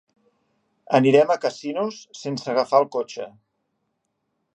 [0.99, 3.29] Anirem a Casinos sense agafar el cotxe.